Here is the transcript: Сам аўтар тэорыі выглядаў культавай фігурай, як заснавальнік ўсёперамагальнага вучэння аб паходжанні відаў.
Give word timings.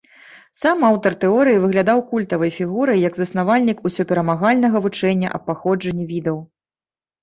Сам 0.61 0.85
аўтар 0.87 1.15
тэорыі 1.23 1.59
выглядаў 1.65 2.01
культавай 2.15 2.51
фігурай, 2.57 3.05
як 3.09 3.13
заснавальнік 3.21 3.87
ўсёперамагальнага 3.91 4.77
вучэння 4.91 5.27
аб 5.39 5.49
паходжанні 5.49 6.13
відаў. 6.13 6.47